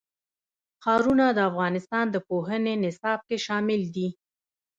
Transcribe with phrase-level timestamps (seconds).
[0.83, 4.07] ښارونه د افغانستان د پوهنې نصاب کې شامل دي.